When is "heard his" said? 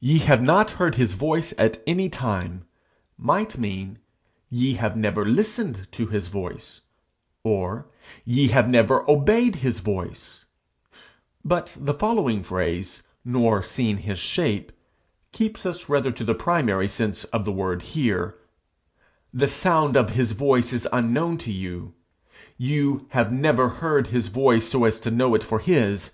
0.72-1.12, 23.70-24.26